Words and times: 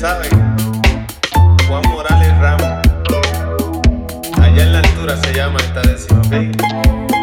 saben, 0.00 0.30
Juan 1.68 1.82
Morales 1.90 2.38
Ramos. 2.38 2.80
Allá 4.40 4.62
en 4.62 4.72
la 4.72 4.78
altura 4.78 5.14
se 5.18 5.34
llama 5.34 5.58
esta 5.60 5.82
décima, 5.82 6.20
¿ok? 6.20 7.19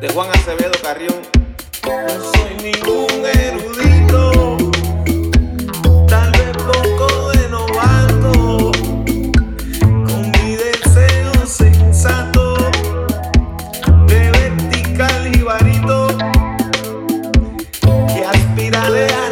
de 0.00 0.08
Juan 0.08 0.30
Acevedo 0.30 0.72
Carrión. 0.82 1.20
No 1.84 2.08
soy 2.32 2.54
ningún 2.62 3.26
erudito, 3.26 4.56
tal 6.08 6.32
vez 6.32 6.56
poco 6.56 7.30
de 7.32 7.48
novato, 7.50 8.72
con 9.82 10.30
mi 10.30 10.56
deseo 10.56 11.46
sensato 11.46 12.56
de 14.06 14.30
vertical 14.30 15.32
y 15.34 15.42
varito 15.42 16.08
que 18.14 18.24
aspiraré 18.24 19.06
a 19.12 19.29